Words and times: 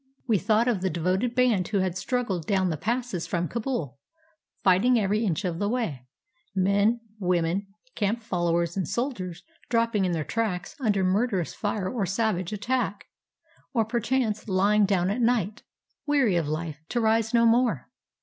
We 0.27 0.39
thought 0.39 0.67
of 0.67 0.81
the 0.81 0.89
devoted 0.89 1.35
band 1.35 1.67
who 1.67 1.77
had 1.77 1.95
struggled 1.95 2.47
down 2.47 2.71
the 2.71 2.75
passes 2.75 3.27
from 3.27 3.47
Kabul, 3.47 3.99
fighting 4.63 4.97
every 4.99 5.23
inch 5.23 5.45
of 5.45 5.59
the 5.59 5.69
way; 5.69 6.07
men, 6.55 7.01
women, 7.19 7.67
camp 7.93 8.23
followers, 8.23 8.75
and 8.75 8.87
soldiers 8.87 9.43
dropping 9.69 10.05
in 10.05 10.11
their 10.11 10.23
tracks 10.23 10.75
under 10.79 11.03
murderous 11.03 11.53
fire 11.53 11.87
or 11.87 12.07
savage 12.07 12.51
attack; 12.51 13.09
or 13.75 13.85
perchance 13.85 14.47
lying 14.47 14.87
down 14.87 15.11
at 15.11 15.21
night, 15.21 15.61
weary 16.07 16.35
of 16.35 16.47
life, 16.47 16.79
to 16.89 16.99
rise 16.99 17.31
no 17.31 17.45
more. 17.45 17.87